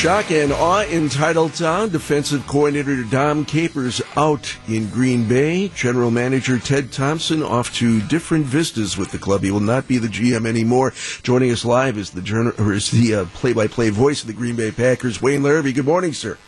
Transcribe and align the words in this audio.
Shock 0.00 0.30
and 0.30 0.50
awe 0.50 0.82
in 0.84 1.10
Titletown. 1.10 1.92
Defensive 1.92 2.46
coordinator 2.46 3.04
Dom 3.04 3.44
Capers 3.44 4.00
out 4.16 4.56
in 4.66 4.88
Green 4.88 5.28
Bay. 5.28 5.68
General 5.74 6.10
manager 6.10 6.58
Ted 6.58 6.90
Thompson 6.90 7.42
off 7.42 7.74
to 7.74 8.00
different 8.08 8.46
vistas 8.46 8.96
with 8.96 9.10
the 9.10 9.18
club. 9.18 9.42
He 9.42 9.50
will 9.50 9.60
not 9.60 9.86
be 9.86 9.98
the 9.98 10.08
GM 10.08 10.46
anymore. 10.46 10.94
Joining 11.22 11.50
us 11.50 11.66
live 11.66 11.98
is 11.98 12.12
the 12.12 12.22
journal, 12.22 12.54
or 12.56 12.72
is 12.72 12.90
the 12.90 13.14
uh, 13.14 13.24
play-by-play 13.34 13.90
voice 13.90 14.22
of 14.22 14.28
the 14.28 14.32
Green 14.32 14.56
Bay 14.56 14.70
Packers, 14.70 15.20
Wayne 15.20 15.42
Larrivee. 15.42 15.74
Good 15.74 15.84
morning, 15.84 16.14
sir. 16.14 16.38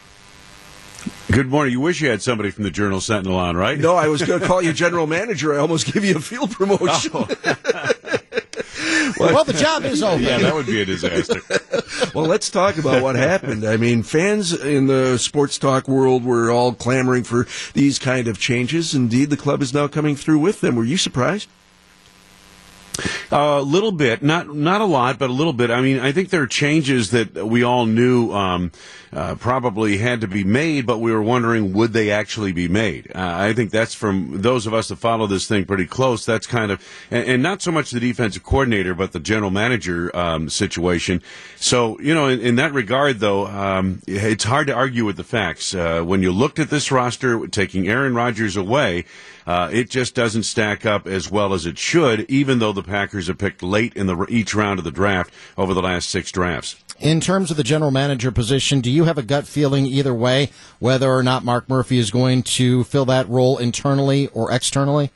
Good 1.31 1.51
morning. 1.51 1.73
You 1.73 1.81
wish 1.81 2.01
you 2.01 2.09
had 2.09 2.23
somebody 2.23 2.51
from 2.51 2.65
the 2.65 2.71
Journal 2.71 3.03
Sentinel 3.03 3.37
on, 3.37 3.55
right? 3.55 3.79
No, 3.79 3.97
I 3.97 4.09
was 4.09 4.23
going 4.23 4.41
to 4.41 4.47
call 4.47 4.63
you 4.63 4.73
general 4.73 5.07
manager. 5.07 5.53
I 5.53 5.59
almost 5.59 5.93
give 5.93 6.07
you 6.07 6.17
a 6.17 6.21
field 6.21 6.53
promotion. 6.53 7.11
Oh. 7.13 7.29
well, 9.27 9.45
the 9.45 9.53
job 9.53 9.85
is 9.85 10.03
over. 10.03 10.23
Yeah, 10.23 10.39
that 10.39 10.55
would 10.55 10.67
be 10.67 10.83
a 10.83 10.85
disaster. 10.85 11.41
well, 12.15 12.27
let's 12.27 12.51
talk 12.51 12.79
about 12.79 13.03
what 13.03 13.17
happened. 13.17 13.65
I 13.65 13.77
mean, 13.77 14.03
fans 14.03 14.53
in 14.53 14.87
the 14.87 15.19
sports 15.19 15.59
talk 15.59 15.89
world 15.89 16.25
were 16.25 16.51
all 16.51 16.73
clamoring 16.73 17.25
for 17.25 17.47
these 17.75 17.99
kind 17.99 18.29
of 18.29 18.39
changes. 18.39 18.95
Indeed, 18.95 19.31
the 19.31 19.37
club 19.37 19.63
is 19.63 19.73
now 19.73 19.89
coming 19.89 20.17
through 20.17 20.39
with 20.39 20.61
them. 20.61 20.77
Were 20.77 20.85
you 20.85 20.97
surprised? 20.97 21.49
A 23.35 23.63
little 23.63 23.93
bit, 23.93 24.23
not 24.23 24.55
not 24.55 24.83
a 24.83 24.85
lot, 24.85 25.19
but 25.19 25.31
a 25.31 25.33
little 25.33 25.55
bit. 25.55 25.71
I 25.71 25.81
mean, 25.81 25.99
I 25.99 26.13
think 26.13 26.29
there 26.29 26.43
are 26.43 26.47
changes 26.47 27.13
that 27.13 27.35
we 27.35 27.63
all 27.63 27.87
knew 27.87 28.31
um, 28.31 28.73
uh, 29.11 29.37
probably 29.37 29.97
had 29.97 30.21
to 30.21 30.29
be 30.29 30.45
made, 30.45 30.85
but 30.85 30.99
we 30.99 31.13
were 31.13 31.23
wondering 31.23 31.73
would 31.73 31.95
they 31.95 32.11
actually 32.11 32.53
be 32.53 32.69
made. 32.69 33.11
Uh, 33.15 33.21
I 33.21 33.55
think 33.55 33.71
that's 33.71 33.95
from 33.95 34.43
those 34.43 34.67
of 34.67 34.75
us 34.75 34.89
that 34.89 34.97
follow 34.97 35.27
this 35.27 35.49
thing 35.49 35.65
pretty 35.65 35.87
close. 35.87 36.27
That's 36.27 36.47
kind 36.47 36.71
of, 36.71 36.87
and, 37.11 37.27
and 37.27 37.43
not 37.43 37.63
so 37.63 37.73
much 37.73 37.91
the 37.91 38.01
defensive 38.01 38.43
coordinator, 38.43 38.95
but 38.95 39.13
the 39.13 39.21
general 39.21 39.51
manager 39.51 40.15
um, 40.15 40.51
situation. 40.51 41.23
So 41.57 41.99
you 42.01 42.13
know, 42.13 42.29
in, 42.29 42.39
in 42.41 42.57
that 42.57 42.75
regard, 42.75 43.21
though, 43.21 43.47
um, 43.47 44.03
it's 44.07 44.45
hard 44.45 44.67
to 44.67 44.75
argue 44.75 45.07
with 45.07 45.17
the 45.17 45.25
facts. 45.25 45.75
Uh, 45.75 46.03
when 46.03 46.21
you 46.23 46.33
looked 46.33 46.59
at 46.59 46.69
this 46.69 46.93
roster, 46.93 47.47
taking 47.47 47.89
Aaron 47.89 48.15
Rodgers 48.15 48.59
away. 48.59 49.07
Uh, 49.45 49.69
it 49.73 49.91
just 49.91 50.15
doesn't 50.15 50.45
stack 50.45 50.87
up 50.87 51.07
as 51.07 51.29
well 51.29 51.53
as 51.53 51.67
it 51.67 51.77
should, 51.77 52.21
even 52.31 52.61
though 52.61 52.73
the 52.73 52.83
Packers 52.83 53.22
have 53.29 53.39
picked 53.39 53.63
late 53.63 53.95
in 53.95 54.07
the 54.07 54.27
each 54.29 54.55
round 54.55 54.79
of 54.79 54.85
the 54.85 54.91
draft 54.91 55.33
over 55.57 55.75
the 55.75 55.83
last 55.83 56.09
six 56.09 56.31
drafts. 56.33 56.77
In 57.01 57.21
terms 57.21 57.51
of 57.51 57.57
the 57.57 57.65
general 57.65 57.91
manager 57.91 58.31
position, 58.31 58.81
do 58.81 58.91
you 58.91 59.05
have 59.05 59.19
a 59.19 59.23
gut 59.23 59.47
feeling 59.47 59.87
either 59.87 60.15
way 60.15 60.51
whether 60.79 61.11
or 61.13 61.23
not 61.23 61.45
Mark 61.45 61.69
Murphy 61.69 61.99
is 61.99 62.11
going 62.11 62.43
to 62.45 62.85
fill 62.85 63.05
that 63.07 63.29
role 63.29 63.59
internally 63.59 64.29
or 64.29 64.53
externally? 64.53 65.11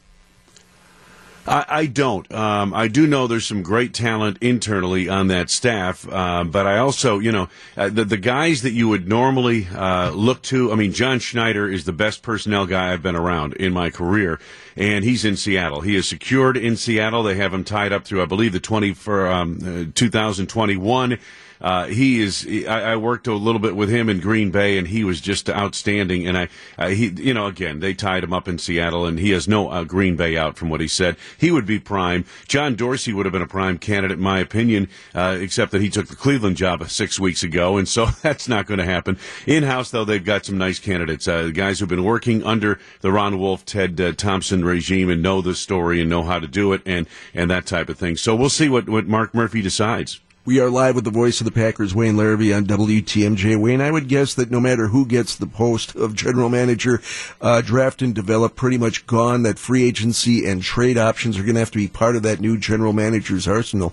I, 1.46 1.64
I 1.68 1.86
don't. 1.86 2.30
Um, 2.32 2.74
I 2.74 2.88
do 2.88 3.06
know 3.06 3.26
there's 3.26 3.46
some 3.46 3.62
great 3.62 3.94
talent 3.94 4.38
internally 4.40 5.08
on 5.08 5.28
that 5.28 5.50
staff, 5.50 6.06
uh, 6.10 6.44
but 6.44 6.66
I 6.66 6.78
also, 6.78 7.18
you 7.18 7.30
know, 7.30 7.48
uh, 7.76 7.88
the 7.88 8.04
the 8.04 8.16
guys 8.16 8.62
that 8.62 8.72
you 8.72 8.88
would 8.88 9.08
normally 9.08 9.68
uh, 9.68 10.10
look 10.10 10.42
to. 10.42 10.72
I 10.72 10.74
mean, 10.74 10.92
John 10.92 11.18
Schneider 11.18 11.68
is 11.68 11.84
the 11.84 11.92
best 11.92 12.22
personnel 12.22 12.66
guy 12.66 12.92
I've 12.92 13.02
been 13.02 13.16
around 13.16 13.54
in 13.54 13.72
my 13.72 13.90
career, 13.90 14.40
and 14.76 15.04
he's 15.04 15.24
in 15.24 15.36
Seattle. 15.36 15.82
He 15.82 15.94
is 15.94 16.08
secured 16.08 16.56
in 16.56 16.76
Seattle. 16.76 17.22
They 17.22 17.36
have 17.36 17.54
him 17.54 17.64
tied 17.64 17.92
up 17.92 18.04
through, 18.04 18.22
I 18.22 18.26
believe, 18.26 18.52
the 18.52 18.60
twenty 18.60 18.92
for 18.92 19.28
um, 19.28 19.58
uh, 19.62 19.92
2021. 19.94 21.18
Uh, 21.60 21.86
he 21.86 22.20
is. 22.20 22.46
I, 22.68 22.92
I, 22.92 22.96
worked 22.96 23.26
a 23.26 23.34
little 23.34 23.58
bit 23.58 23.76
with 23.76 23.88
him 23.88 24.08
in 24.08 24.20
Green 24.20 24.50
Bay, 24.50 24.76
and 24.76 24.88
he 24.88 25.04
was 25.04 25.20
just 25.20 25.48
outstanding. 25.48 26.26
And 26.26 26.36
I, 26.36 26.48
I 26.76 26.92
he, 26.92 27.08
you 27.08 27.34
know, 27.34 27.46
again, 27.46 27.80
they 27.80 27.94
tied 27.94 28.24
him 28.24 28.32
up 28.32 28.46
in 28.46 28.58
Seattle, 28.58 29.06
and 29.06 29.18
he 29.18 29.30
has 29.30 29.48
no 29.48 29.70
uh, 29.70 29.84
Green 29.84 30.16
Bay 30.16 30.36
out 30.36 30.56
from 30.56 30.68
what 30.68 30.80
he 30.80 30.88
said. 30.88 31.16
He 31.38 31.50
would 31.50 31.66
be 31.66 31.78
prime. 31.78 32.24
John 32.46 32.74
Dorsey 32.74 33.12
would 33.12 33.26
have 33.26 33.32
been 33.32 33.42
a 33.42 33.46
prime 33.46 33.78
candidate, 33.78 34.18
in 34.18 34.22
my 34.24 34.38
opinion, 34.38 34.88
uh, 35.14 35.38
except 35.40 35.72
that 35.72 35.80
he 35.80 35.88
took 35.88 36.08
the 36.08 36.16
Cleveland 36.16 36.56
job 36.56 36.86
six 36.90 37.18
weeks 37.18 37.42
ago, 37.42 37.78
and 37.78 37.88
so 37.88 38.06
that's 38.22 38.48
not 38.48 38.66
going 38.66 38.78
to 38.78 38.84
happen. 38.84 39.18
In 39.46 39.62
house, 39.62 39.90
though, 39.90 40.04
they've 40.04 40.24
got 40.24 40.44
some 40.44 40.58
nice 40.58 40.78
candidates, 40.78 41.26
uh, 41.26 41.50
guys 41.52 41.78
who've 41.78 41.88
been 41.88 42.04
working 42.04 42.44
under 42.44 42.78
the 43.00 43.12
Ron 43.12 43.38
Wolf, 43.38 43.64
Ted 43.64 44.00
uh, 44.00 44.12
Thompson 44.12 44.64
regime, 44.64 45.08
and 45.08 45.22
know 45.22 45.40
the 45.40 45.54
story 45.54 46.00
and 46.00 46.10
know 46.10 46.22
how 46.22 46.38
to 46.38 46.46
do 46.46 46.72
it, 46.72 46.82
and 46.84 47.06
and 47.34 47.50
that 47.50 47.66
type 47.66 47.88
of 47.88 47.98
thing. 47.98 48.16
So 48.16 48.34
we'll 48.36 48.50
see 48.50 48.68
what 48.68 48.88
what 48.88 49.06
Mark 49.06 49.34
Murphy 49.34 49.62
decides. 49.62 50.20
We 50.46 50.60
are 50.60 50.70
live 50.70 50.94
with 50.94 51.02
the 51.02 51.10
voice 51.10 51.40
of 51.40 51.44
the 51.44 51.50
Packers, 51.50 51.92
Wayne 51.92 52.14
Larrivee, 52.14 52.56
on 52.56 52.66
WTMJ. 52.66 53.56
Wayne, 53.56 53.80
I 53.80 53.90
would 53.90 54.06
guess 54.06 54.32
that 54.34 54.48
no 54.48 54.60
matter 54.60 54.86
who 54.86 55.04
gets 55.04 55.34
the 55.34 55.48
post 55.48 55.96
of 55.96 56.14
general 56.14 56.48
manager, 56.48 57.02
uh, 57.40 57.62
draft 57.62 58.00
and 58.00 58.14
develop 58.14 58.54
pretty 58.54 58.78
much 58.78 59.08
gone. 59.08 59.42
That 59.42 59.58
free 59.58 59.82
agency 59.82 60.46
and 60.46 60.62
trade 60.62 60.98
options 60.98 61.36
are 61.36 61.42
going 61.42 61.54
to 61.54 61.60
have 61.60 61.72
to 61.72 61.78
be 61.78 61.88
part 61.88 62.14
of 62.14 62.22
that 62.22 62.38
new 62.38 62.56
general 62.58 62.92
manager's 62.92 63.48
arsenal. 63.48 63.92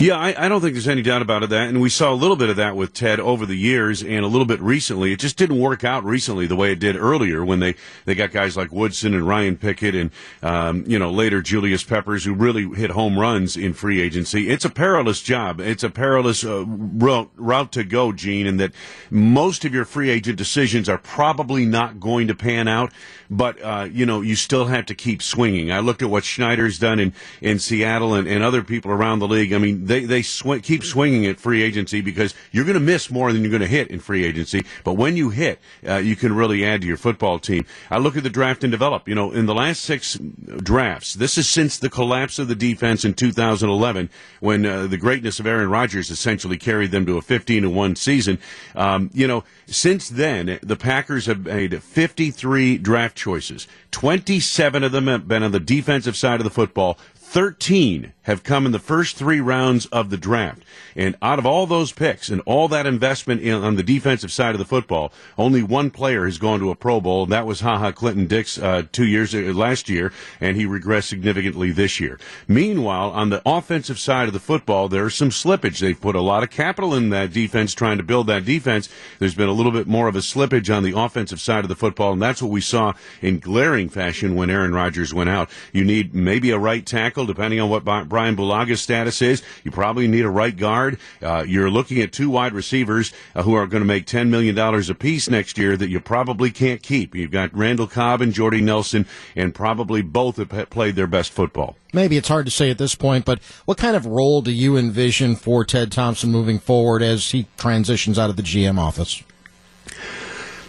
Yeah, 0.00 0.16
I, 0.16 0.44
I, 0.44 0.48
don't 0.48 0.60
think 0.60 0.74
there's 0.74 0.86
any 0.86 1.02
doubt 1.02 1.22
about 1.22 1.42
it. 1.42 1.50
That, 1.50 1.68
and 1.68 1.80
we 1.80 1.90
saw 1.90 2.12
a 2.12 2.14
little 2.14 2.36
bit 2.36 2.50
of 2.50 2.54
that 2.54 2.76
with 2.76 2.94
Ted 2.94 3.18
over 3.18 3.44
the 3.44 3.56
years, 3.56 4.00
and 4.00 4.24
a 4.24 4.28
little 4.28 4.46
bit 4.46 4.60
recently. 4.60 5.12
It 5.12 5.18
just 5.18 5.36
didn't 5.36 5.58
work 5.58 5.82
out 5.82 6.04
recently 6.04 6.46
the 6.46 6.54
way 6.54 6.70
it 6.70 6.78
did 6.78 6.94
earlier 6.94 7.44
when 7.44 7.58
they 7.58 7.74
they 8.04 8.14
got 8.14 8.30
guys 8.30 8.56
like 8.56 8.70
Woodson 8.70 9.12
and 9.12 9.26
Ryan 9.26 9.56
Pickett, 9.56 9.96
and 9.96 10.12
um, 10.40 10.84
you 10.86 11.00
know 11.00 11.10
later 11.10 11.42
Julius 11.42 11.82
Peppers, 11.82 12.24
who 12.24 12.32
really 12.32 12.68
hit 12.76 12.90
home 12.90 13.18
runs 13.18 13.56
in 13.56 13.72
free 13.74 14.00
agency. 14.00 14.48
It's 14.48 14.64
a 14.64 14.70
perilous 14.70 15.20
job. 15.20 15.60
It's 15.60 15.82
a 15.82 15.90
perilous 15.90 16.44
uh, 16.44 16.64
route, 16.64 17.32
route 17.34 17.72
to 17.72 17.82
go, 17.82 18.12
Gene, 18.12 18.46
and 18.46 18.60
that 18.60 18.74
most 19.10 19.64
of 19.64 19.74
your 19.74 19.84
free 19.84 20.10
agent 20.10 20.38
decisions 20.38 20.88
are 20.88 20.98
probably 20.98 21.66
not 21.66 21.98
going 21.98 22.28
to 22.28 22.36
pan 22.36 22.68
out. 22.68 22.92
But 23.28 23.60
uh, 23.60 23.88
you 23.90 24.06
know 24.06 24.20
you 24.20 24.36
still 24.36 24.66
have 24.66 24.86
to 24.86 24.94
keep 24.94 25.22
swinging. 25.22 25.72
I 25.72 25.80
looked 25.80 26.02
at 26.02 26.08
what 26.08 26.22
Schneider's 26.22 26.78
done 26.78 27.00
in 27.00 27.14
in 27.40 27.58
Seattle 27.58 28.14
and, 28.14 28.28
and 28.28 28.44
other 28.44 28.62
people 28.62 28.92
around 28.92 29.18
the 29.18 29.26
league. 29.26 29.52
I 29.52 29.58
mean 29.58 29.87
they 29.88 30.04
they 30.04 30.22
sw- 30.22 30.62
keep 30.62 30.84
swinging 30.84 31.26
at 31.26 31.40
free 31.40 31.62
agency 31.62 32.00
because 32.00 32.34
you're 32.52 32.64
going 32.64 32.74
to 32.74 32.80
miss 32.80 33.10
more 33.10 33.32
than 33.32 33.42
you're 33.42 33.50
going 33.50 33.60
to 33.60 33.66
hit 33.66 33.88
in 33.88 34.00
free 34.00 34.24
agency. 34.24 34.64
But 34.84 34.94
when 34.94 35.16
you 35.16 35.30
hit, 35.30 35.58
uh, 35.86 35.96
you 35.96 36.14
can 36.14 36.34
really 36.34 36.64
add 36.64 36.82
to 36.82 36.86
your 36.86 36.96
football 36.96 37.38
team. 37.38 37.66
I 37.90 37.98
look 37.98 38.16
at 38.16 38.22
the 38.22 38.30
draft 38.30 38.62
and 38.62 38.70
develop. 38.70 39.08
You 39.08 39.14
know, 39.14 39.32
in 39.32 39.46
the 39.46 39.54
last 39.54 39.82
six 39.82 40.14
drafts, 40.58 41.14
this 41.14 41.38
is 41.38 41.48
since 41.48 41.78
the 41.78 41.90
collapse 41.90 42.38
of 42.38 42.48
the 42.48 42.54
defense 42.54 43.04
in 43.04 43.14
2011, 43.14 44.10
when 44.40 44.64
uh, 44.64 44.86
the 44.86 44.96
greatness 44.96 45.40
of 45.40 45.46
Aaron 45.46 45.70
Rodgers 45.70 46.10
essentially 46.10 46.58
carried 46.58 46.90
them 46.90 47.06
to 47.06 47.16
a 47.16 47.22
15 47.22 47.62
to 47.62 47.70
one 47.70 47.96
season. 47.96 48.38
Um, 48.74 49.10
you 49.12 49.26
know, 49.26 49.44
since 49.66 50.08
then, 50.08 50.58
the 50.62 50.76
Packers 50.76 51.26
have 51.26 51.44
made 51.44 51.82
53 51.82 52.78
draft 52.78 53.16
choices. 53.16 53.66
27 53.90 54.84
of 54.84 54.92
them 54.92 55.06
have 55.06 55.26
been 55.26 55.42
on 55.42 55.52
the 55.52 55.60
defensive 55.60 56.16
side 56.16 56.40
of 56.40 56.44
the 56.44 56.50
football. 56.50 56.98
13 57.14 58.12
have 58.28 58.44
come 58.44 58.66
in 58.66 58.72
the 58.72 58.78
first 58.78 59.16
three 59.16 59.40
rounds 59.40 59.86
of 59.86 60.10
the 60.10 60.18
draft. 60.18 60.62
And 60.94 61.16
out 61.22 61.38
of 61.38 61.46
all 61.46 61.66
those 61.66 61.92
picks 61.92 62.28
and 62.28 62.42
all 62.42 62.68
that 62.68 62.86
investment 62.86 63.40
in, 63.40 63.54
on 63.54 63.76
the 63.76 63.82
defensive 63.82 64.30
side 64.30 64.54
of 64.54 64.58
the 64.58 64.66
football, 64.66 65.12
only 65.38 65.62
one 65.62 65.90
player 65.90 66.26
has 66.26 66.36
gone 66.36 66.60
to 66.60 66.70
a 66.70 66.74
Pro 66.74 67.00
Bowl, 67.00 67.22
and 67.22 67.32
that 67.32 67.46
was 67.46 67.60
Ha 67.60 67.78
Ha 67.78 67.90
Clinton-Dix 67.90 68.58
uh, 68.58 68.82
two 68.92 69.06
years 69.06 69.34
uh, 69.34 69.38
last 69.38 69.88
year, 69.88 70.12
and 70.40 70.58
he 70.58 70.66
regressed 70.66 71.08
significantly 71.08 71.70
this 71.70 72.00
year. 72.00 72.20
Meanwhile, 72.46 73.10
on 73.12 73.30
the 73.30 73.40
offensive 73.46 73.98
side 73.98 74.28
of 74.28 74.34
the 74.34 74.40
football, 74.40 74.88
there's 74.88 75.14
some 75.14 75.30
slippage. 75.30 75.78
They've 75.78 75.98
put 75.98 76.14
a 76.14 76.20
lot 76.20 76.42
of 76.42 76.50
capital 76.50 76.94
in 76.94 77.08
that 77.08 77.32
defense, 77.32 77.72
trying 77.72 77.96
to 77.96 78.04
build 78.04 78.26
that 78.26 78.44
defense. 78.44 78.90
There's 79.20 79.34
been 79.34 79.48
a 79.48 79.52
little 79.52 79.72
bit 79.72 79.86
more 79.86 80.06
of 80.06 80.16
a 80.16 80.20
slippage 80.20 80.74
on 80.74 80.82
the 80.82 80.98
offensive 80.98 81.40
side 81.40 81.64
of 81.64 81.70
the 81.70 81.76
football, 81.76 82.12
and 82.12 82.20
that's 82.20 82.42
what 82.42 82.50
we 82.50 82.60
saw 82.60 82.92
in 83.22 83.38
glaring 83.38 83.88
fashion 83.88 84.34
when 84.34 84.50
Aaron 84.50 84.74
Rodgers 84.74 85.14
went 85.14 85.30
out. 85.30 85.48
You 85.72 85.82
need 85.82 86.14
maybe 86.14 86.50
a 86.50 86.58
right 86.58 86.84
tackle, 86.84 87.24
depending 87.24 87.58
on 87.58 87.70
what 87.70 87.84
Brian 87.84 88.17
Bulaga's 88.18 88.80
status 88.80 89.22
is. 89.22 89.42
You 89.64 89.70
probably 89.70 90.08
need 90.08 90.24
a 90.24 90.30
right 90.30 90.56
guard. 90.56 90.98
Uh, 91.22 91.44
you're 91.46 91.70
looking 91.70 92.00
at 92.00 92.12
two 92.12 92.30
wide 92.30 92.52
receivers 92.52 93.12
uh, 93.34 93.42
who 93.42 93.54
are 93.54 93.66
going 93.66 93.82
to 93.82 93.86
make 93.86 94.06
$10 94.06 94.28
million 94.28 94.58
apiece 94.58 95.30
next 95.30 95.58
year 95.58 95.76
that 95.76 95.88
you 95.88 96.00
probably 96.00 96.50
can't 96.50 96.82
keep. 96.82 97.14
You've 97.14 97.30
got 97.30 97.54
Randall 97.56 97.86
Cobb 97.86 98.20
and 98.20 98.32
Jordy 98.32 98.60
Nelson, 98.60 99.06
and 99.36 99.54
probably 99.54 100.02
both 100.02 100.36
have 100.36 100.70
played 100.70 100.96
their 100.96 101.06
best 101.06 101.32
football. 101.32 101.76
Maybe 101.92 102.16
it's 102.16 102.28
hard 102.28 102.44
to 102.46 102.50
say 102.52 102.70
at 102.70 102.78
this 102.78 102.94
point, 102.94 103.24
but 103.24 103.42
what 103.64 103.78
kind 103.78 103.96
of 103.96 104.04
role 104.04 104.42
do 104.42 104.50
you 104.50 104.76
envision 104.76 105.36
for 105.36 105.64
Ted 105.64 105.90
Thompson 105.90 106.30
moving 106.30 106.58
forward 106.58 107.02
as 107.02 107.30
he 107.30 107.46
transitions 107.56 108.18
out 108.18 108.28
of 108.28 108.36
the 108.36 108.42
GM 108.42 108.78
office? 108.78 109.22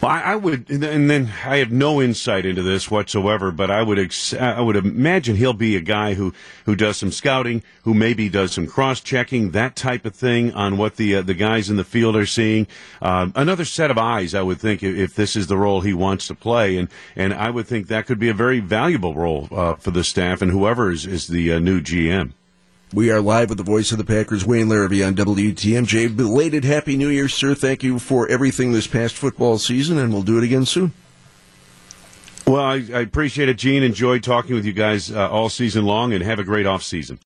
Well, 0.01 0.11
I, 0.11 0.21
I, 0.21 0.35
would, 0.37 0.69
and 0.69 1.09
then 1.09 1.29
I 1.45 1.57
have 1.57 1.73
no 1.73 2.01
insight 2.01 2.45
into 2.45 2.63
this 2.63 2.89
whatsoever, 2.89 3.51
but 3.51 3.69
I 3.69 3.83
would, 3.83 3.99
ex- 3.99 4.33
I 4.33 4.61
would 4.61 4.77
imagine 4.77 5.35
he'll 5.35 5.51
be 5.51 5.75
a 5.75 5.81
guy 5.81 6.13
who, 6.13 6.33
who 6.65 6.77
does 6.77 6.95
some 6.95 7.11
scouting, 7.11 7.63
who 7.83 7.93
maybe 7.93 8.29
does 8.29 8.53
some 8.53 8.65
cross 8.65 9.01
checking, 9.01 9.51
that 9.51 9.75
type 9.75 10.05
of 10.05 10.15
thing 10.15 10.53
on 10.53 10.77
what 10.77 10.95
the 10.95 11.17
uh, 11.17 11.21
the 11.21 11.33
guys 11.33 11.69
in 11.69 11.75
the 11.75 11.83
field 11.83 12.15
are 12.15 12.25
seeing. 12.25 12.65
Um, 13.01 13.33
another 13.35 13.65
set 13.65 13.91
of 13.91 13.97
eyes, 13.97 14.33
I 14.33 14.41
would 14.41 14.59
think, 14.59 14.83
if, 14.83 14.95
if, 14.95 15.15
this 15.15 15.35
is 15.35 15.47
the 15.47 15.57
role 15.57 15.81
he 15.81 15.93
wants 15.93 16.27
to 16.27 16.35
play, 16.35 16.77
and 16.77 16.87
and 17.17 17.33
I 17.33 17.49
would 17.49 17.67
think 17.67 17.87
that 17.87 18.05
could 18.05 18.19
be 18.19 18.29
a 18.29 18.33
very 18.33 18.61
valuable 18.61 19.13
role 19.13 19.49
uh, 19.51 19.75
for 19.75 19.91
the 19.91 20.05
staff 20.05 20.41
and 20.41 20.51
whoever 20.51 20.91
is, 20.91 21.05
is 21.05 21.27
the 21.27 21.51
uh, 21.53 21.59
new 21.59 21.81
GM. 21.81 22.31
We 22.91 23.11
are 23.11 23.21
live 23.21 23.49
with 23.49 23.59
the 23.59 23.63
voice 23.63 23.91
of 23.91 23.99
the 23.99 24.03
Packers, 24.03 24.47
Wayne 24.47 24.65
Larrivee 24.67 25.05
on 25.05 25.13
WTMJ. 25.13 26.15
Belated 26.15 26.63
Happy 26.63 26.97
New 26.97 27.09
Year, 27.09 27.29
sir. 27.29 27.53
Thank 27.53 27.83
you 27.83 27.99
for 27.99 28.27
everything 28.29 28.71
this 28.71 28.87
past 28.87 29.15
football 29.15 29.59
season, 29.59 29.99
and 29.99 30.11
we'll 30.11 30.23
do 30.23 30.37
it 30.39 30.43
again 30.43 30.65
soon. 30.65 30.91
Well, 32.47 32.63
I, 32.63 32.75
I 32.91 33.01
appreciate 33.01 33.47
it, 33.47 33.57
Gene. 33.59 33.83
Enjoyed 33.83 34.23
talking 34.23 34.55
with 34.55 34.65
you 34.65 34.73
guys 34.73 35.11
uh, 35.11 35.29
all 35.29 35.49
season 35.49 35.85
long, 35.85 36.13
and 36.13 36.23
have 36.23 36.39
a 36.39 36.43
great 36.43 36.65
off 36.65 36.81
season. 36.81 37.17